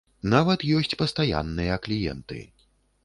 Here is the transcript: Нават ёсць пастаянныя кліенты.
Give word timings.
Нават 0.33 0.63
ёсць 0.77 0.97
пастаянныя 1.01 1.77
кліенты. 1.85 2.39